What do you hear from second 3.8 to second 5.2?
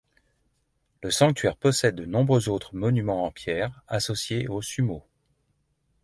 associés au sumo.